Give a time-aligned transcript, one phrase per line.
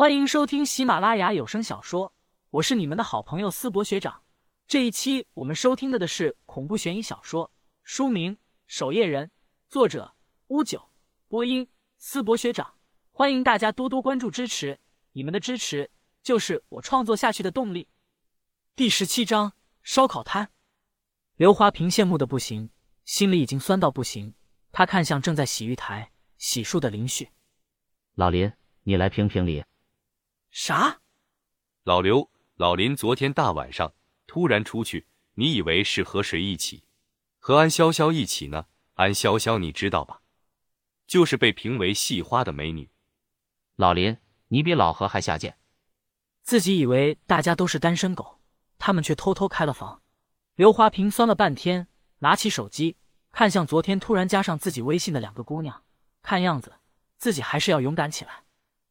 [0.00, 2.14] 欢迎收听喜马拉雅有声小说，
[2.48, 4.22] 我是你们的好朋友思博学长。
[4.66, 8.36] 这一期我们收听的的是恐怖悬疑小说，书名
[8.66, 9.26] 《守夜人》，
[9.68, 10.14] 作者
[10.46, 10.88] 乌九，
[11.28, 11.68] 播音
[11.98, 12.76] 思博学长。
[13.12, 14.80] 欢迎大家多多关注支持，
[15.12, 15.90] 你们的支持
[16.22, 17.86] 就是我创作下去的动力。
[18.74, 20.48] 第十七章烧烤摊，
[21.36, 22.70] 刘华平羡慕的不行，
[23.04, 24.32] 心里已经酸到不行。
[24.72, 27.28] 他看向正在洗浴台洗漱的林旭，
[28.14, 28.50] 老林，
[28.84, 29.62] 你来评评理。
[30.50, 31.00] 啥？
[31.84, 33.94] 老刘，老林昨天大晚上
[34.26, 36.84] 突然出去，你以为是和谁一起？
[37.38, 38.66] 和安潇潇一起呢？
[38.94, 40.22] 安潇潇你知道吧？
[41.06, 42.90] 就是被评为系花的美女。
[43.76, 44.16] 老林，
[44.48, 45.56] 你比老何还下贱。
[46.42, 48.40] 自己以为大家都是单身狗，
[48.78, 50.02] 他们却偷偷开了房。
[50.56, 51.86] 刘华平酸了半天，
[52.18, 52.96] 拿起手机
[53.30, 55.84] 看向昨天突然加上自己微信的两个姑娘，
[56.22, 56.74] 看样子
[57.16, 58.44] 自己还是要勇敢起来。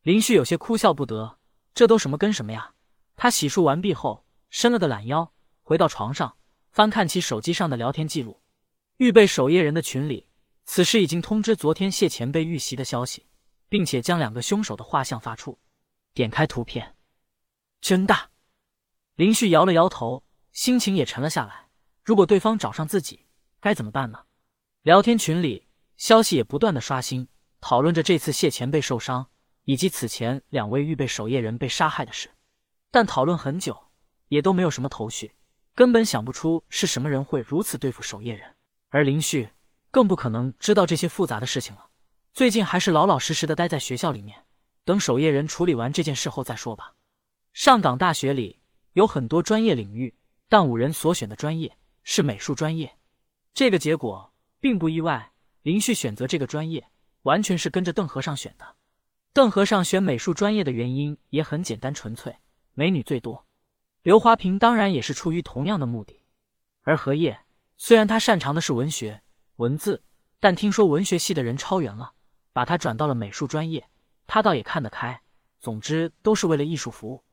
[0.00, 1.38] 林旭有些哭笑不得。
[1.74, 2.74] 这都什么跟什么呀？
[3.16, 6.36] 他洗漱完毕后，伸了个懒腰，回到床上，
[6.70, 8.42] 翻看起手机上的聊天记录。
[8.98, 10.28] 预备守夜人的群里，
[10.64, 13.26] 此时已经通知昨天谢前辈遇袭的消息，
[13.68, 15.58] 并且将两个凶手的画像发出。
[16.14, 16.94] 点开图片，
[17.80, 18.30] 真大。
[19.14, 21.68] 林旭摇了摇头，心情也沉了下来。
[22.04, 23.26] 如果对方找上自己，
[23.60, 24.24] 该怎么办呢？
[24.82, 27.28] 聊天群里消息也不断的刷新，
[27.60, 29.31] 讨论着这次谢前辈受伤。
[29.64, 32.30] 以及此前两位预备守夜人被杀害的事，
[32.90, 33.90] 但讨论很久
[34.28, 35.32] 也都没有什么头绪，
[35.74, 38.54] 根本想不出是什么人会如此对付守夜人。
[38.88, 39.48] 而林旭
[39.90, 41.88] 更不可能知道这些复杂的事情了。
[42.34, 44.44] 最近还是老老实实的待在学校里面，
[44.84, 46.94] 等守夜人处理完这件事后再说吧。
[47.52, 48.60] 上港大学里
[48.94, 50.14] 有很多专业领域，
[50.48, 52.98] 但五人所选的专业是美术专业。
[53.54, 56.88] 这个结果并不意外，林旭选择这个专业
[57.22, 58.76] 完全是跟着邓和尚选的。
[59.34, 62.36] 邓和尚选美术专业的原因也很简单纯粹，
[62.74, 63.46] 美女最多。
[64.02, 66.20] 刘华平当然也是出于同样的目的。
[66.82, 67.40] 而何叶
[67.78, 69.22] 虽然他擅长的是文学
[69.56, 70.02] 文字，
[70.38, 72.12] 但听说文学系的人超员了，
[72.52, 73.88] 把他转到了美术专业，
[74.26, 75.22] 他倒也看得开。
[75.60, 77.24] 总之都是为了艺术服务。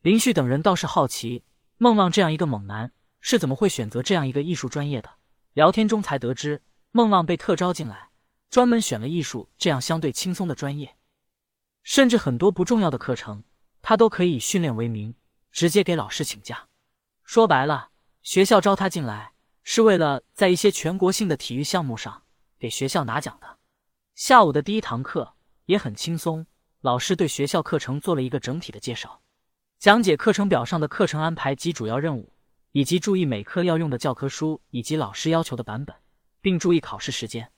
[0.00, 1.44] 林旭等人倒是好奇，
[1.76, 2.90] 孟浪这样一个猛男
[3.20, 5.08] 是怎么会选择这样一个艺术专业的。
[5.52, 8.08] 聊天中才得知，孟浪被特招进来，
[8.50, 10.96] 专门选了艺术这样相对轻松的专业。
[11.84, 13.44] 甚至很多不重要的课程，
[13.82, 15.14] 他都可以以训练为名，
[15.52, 16.66] 直接给老师请假。
[17.22, 17.90] 说白了，
[18.22, 22.22] 学校招他进来是为了在一些全国性的体育项目上
[22.58, 23.58] 给学校拿奖的。
[24.14, 25.34] 下午的第一堂课
[25.66, 26.46] 也很轻松，
[26.80, 29.20] 老师对学校课程做了一个整体的介绍，
[29.78, 32.32] 讲解课程表上的课程安排及主要任务，
[32.72, 35.94] 以及注意每科要用的教科书以及老师要求的版本，
[36.40, 37.52] 并注意考试时间。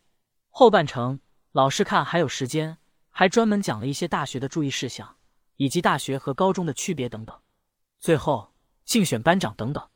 [0.48, 1.20] 后半程，
[1.53, 2.78] 老师看还有时间。
[3.19, 5.16] 还专门讲了一些大学的注意事项，
[5.56, 7.34] 以及大学和高中的区别等等。
[7.99, 8.53] 最后
[8.84, 9.88] 竞选班长等等。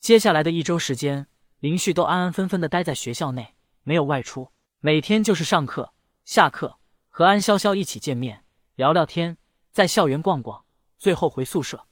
[0.00, 1.26] 接下来的一周时间，
[1.58, 4.50] 林旭都安安分分的待在学校内，没有外出，
[4.80, 5.92] 每天就是上课、
[6.24, 6.78] 下课，
[7.10, 8.42] 和安潇潇一起见面，
[8.76, 9.36] 聊聊天，
[9.70, 10.64] 在校园逛逛，
[10.96, 11.86] 最后回宿舍。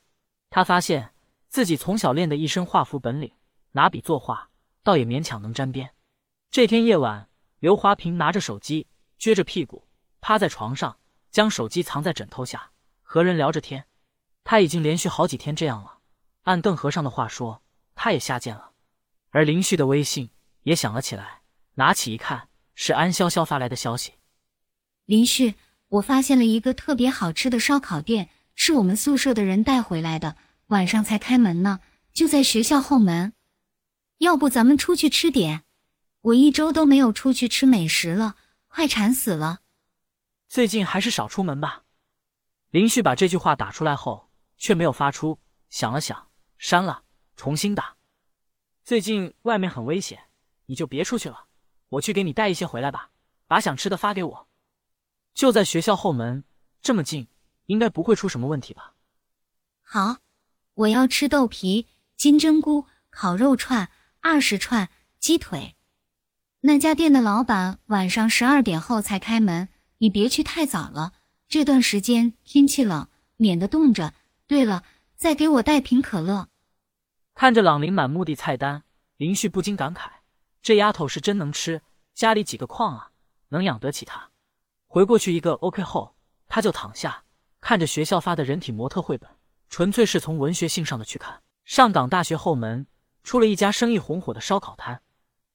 [0.49, 1.13] 他发现
[1.51, 3.31] 自己从小练的一身画符本领，
[3.73, 4.49] 拿笔作画
[4.83, 5.91] 倒也勉强能沾边。
[6.51, 8.87] 这天夜晚，刘华平拿着手机，
[9.19, 9.87] 撅着屁股。
[10.21, 10.99] 趴在床上，
[11.31, 12.71] 将手机藏在枕头下，
[13.03, 13.87] 和人聊着天。
[14.45, 15.99] 他已经连续好几天这样了。
[16.43, 17.63] 按邓和尚的话说，
[17.95, 18.71] 他也下贱了。
[19.31, 20.31] 而林旭的微信
[20.63, 21.43] 也响了起来，
[21.75, 24.15] 拿起一看，是安潇潇发来的消息
[25.07, 25.55] ：“林旭，
[25.89, 30.37] 我发现了一个特别好吃的烧烤店，是我们宿舍的人带回来的，
[30.69, 31.81] 晚上才开门呢，
[32.13, 33.33] 就在学校后门。
[34.19, 35.63] 要不咱们出去吃点？
[36.23, 38.37] 我一周都没有出去吃美食了，
[38.69, 39.60] 快馋死了。”
[40.51, 41.85] 最近还是少出门吧。
[42.71, 45.39] 林旭把这句话打出来后，却没有发出，
[45.69, 46.29] 想了想，
[46.59, 47.05] 删了，
[47.37, 47.95] 重新打。
[48.83, 50.25] 最近外面很危险，
[50.67, 51.47] 你就别出去了。
[51.91, 53.13] 我去给你带一些回来吧，
[53.47, 54.49] 把想吃的发给我。
[55.35, 56.43] 就在学校后门，
[56.83, 57.29] 这么近，
[57.67, 58.95] 应该不会出什么问题吧？
[59.83, 60.17] 好，
[60.75, 61.87] 我要吃豆皮、
[62.17, 63.89] 金针菇、烤肉串、
[64.21, 65.77] 二十串、鸡腿。
[66.63, 69.69] 那家店的老板晚上十二点后才开门。
[70.03, 71.13] 你别去太早了，
[71.47, 73.07] 这段时间天气冷，
[73.37, 74.15] 免得冻着。
[74.47, 74.83] 对了，
[75.15, 76.49] 再给我带瓶可乐。
[77.35, 78.85] 看着朗林满目的菜单，
[79.19, 80.09] 林旭不禁感慨：
[80.63, 81.83] 这丫头是真能吃，
[82.15, 83.11] 家里几个矿啊，
[83.51, 84.31] 能养得起她。
[84.87, 86.17] 回过去一个 OK 后，
[86.49, 87.25] 他就躺下，
[87.61, 89.29] 看着学校发的人体模特绘本，
[89.69, 91.43] 纯粹是从文学性上的去看。
[91.67, 92.87] 上港大学后门
[93.23, 95.03] 出了一家生意红火的烧烤摊，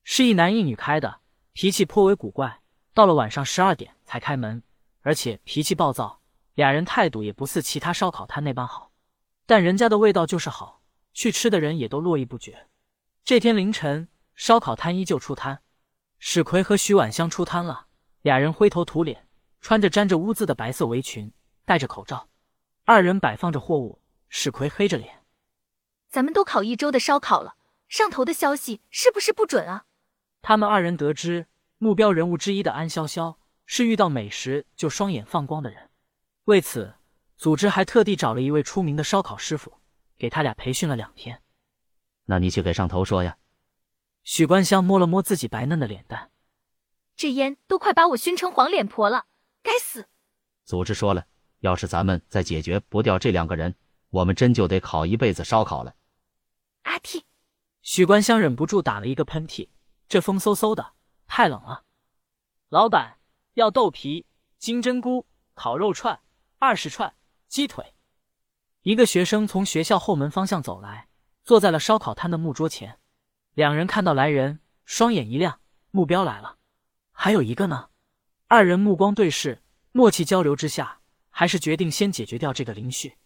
[0.03, 1.21] 是一男一女开的，
[1.53, 2.61] 脾气颇为古怪。
[2.95, 4.63] 到了晚上十二点才开门，
[5.01, 6.21] 而且脾气暴躁，
[6.53, 8.93] 俩人态度也不似其他烧烤摊那般好，
[9.45, 10.81] 但人家的味道就是好，
[11.13, 12.69] 去吃的人也都络绎不绝。
[13.25, 15.61] 这天凌晨，烧烤摊依旧出摊，
[16.19, 17.87] 史奎和徐婉香出摊了。
[18.21, 19.27] 俩人灰头土脸，
[19.59, 21.33] 穿着沾着污渍的白色围裙，
[21.65, 22.29] 戴着口罩。
[22.85, 25.25] 二人摆放着货物，史奎黑着脸
[26.07, 27.55] ：“咱们都烤一周的烧烤了，
[27.89, 29.83] 上头的消息是不是不准啊？”
[30.41, 33.35] 他们二人得知目标人物之一的安潇潇
[33.65, 35.89] 是遇到美食就双眼放光的人，
[36.45, 36.95] 为此
[37.37, 39.73] 组织还特地找了一位出名的烧烤师傅，
[40.17, 41.41] 给他俩培训了两天。
[42.25, 43.37] 那你去给上头说呀。
[44.23, 46.31] 许关香摸了摸自己白嫩的脸蛋，
[47.15, 49.25] 这烟都快把我熏成黄脸婆了，
[49.61, 50.07] 该死！
[50.63, 51.27] 组织说了，
[51.59, 53.75] 要是咱们再解决不掉这两个人，
[54.09, 55.93] 我们真就得烤一辈子烧烤了。
[56.81, 57.21] 阿嚏！
[57.83, 59.69] 许关香忍不住打了一个喷嚏，
[60.09, 60.93] 这风嗖嗖的，
[61.27, 61.83] 太冷了。
[62.69, 63.19] 老板
[63.53, 64.25] 要豆皮、
[64.57, 66.19] 金针菇、烤肉串、
[66.59, 67.15] 二十串、
[67.47, 67.93] 鸡腿。
[68.81, 71.09] 一个学生从学校后门方向走来。
[71.43, 72.99] 坐在了烧烤摊的木桌前，
[73.53, 75.59] 两人看到来人，双眼一亮，
[75.91, 76.57] 目标来了。
[77.11, 77.89] 还有一个呢。
[78.47, 79.61] 二人目光对视，
[79.91, 83.17] 默契交流之下，还是决定先解决掉这个林旭。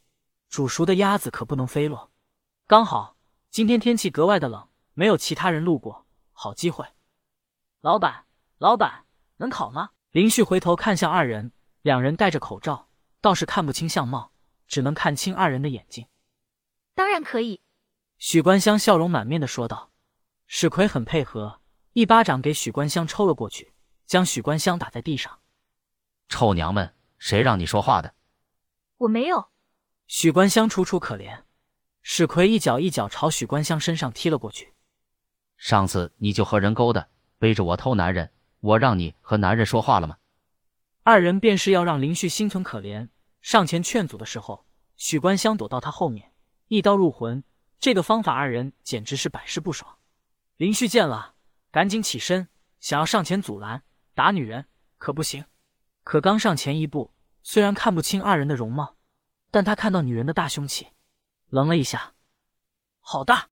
[0.49, 2.11] 煮熟的鸭子可不能飞落。
[2.67, 3.15] 刚好
[3.49, 6.85] 今天天气格外的冷，没有其他人路过，好机会。
[7.81, 8.25] 老板，
[8.57, 9.05] 老板，
[9.37, 9.91] 能烤吗？
[10.11, 12.89] 林旭回头看向二人，两人戴着口罩，
[13.21, 14.33] 倒是看不清相貌，
[14.67, 16.05] 只能看清二人的眼睛。
[16.93, 17.61] 当然可以。
[18.17, 19.93] 许关香笑容满面的说道
[20.45, 21.61] ：“史奎很配合，
[21.93, 23.73] 一巴掌给许关香抽了过去，
[24.05, 25.39] 将许关香打在地上。
[26.27, 28.13] 臭娘们，谁让你说话的？
[28.97, 29.51] 我没有。”
[30.05, 31.43] 许关香楚楚可怜，
[32.01, 34.73] 史奎一脚一脚朝许关香身上踢了过去。
[35.55, 37.07] 上次你就和人勾搭，
[37.39, 40.17] 背着我偷男人，我让你和男人说话了吗？
[41.03, 43.07] 二人便是要让林旭心存可怜，
[43.41, 44.65] 上前劝阻的时候，
[44.97, 46.33] 许关香躲到他后面，
[46.67, 47.43] 一刀入魂。
[47.79, 49.97] 这个方法，二人简直是百试不爽。
[50.57, 51.35] 林旭见了，
[51.71, 52.49] 赶紧起身，
[52.81, 53.83] 想要上前阻拦，
[54.13, 54.65] 打女人
[54.97, 55.45] 可不行。
[56.03, 58.97] 可刚上前一步，虽然看不清二人的容貌，
[59.49, 60.87] 但他看到女人的大凶器，
[61.47, 62.15] 愣了一下，
[62.99, 63.47] 好大！